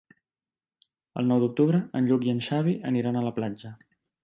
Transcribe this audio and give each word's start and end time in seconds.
El 1.21 1.29
nou 1.33 1.43
d'octubre 1.43 1.83
en 2.01 2.09
Lluc 2.09 2.27
i 2.29 2.33
en 2.35 2.41
Xavi 2.49 2.75
aniran 2.93 3.21
a 3.23 3.27
la 3.31 3.37
platja. 3.39 3.75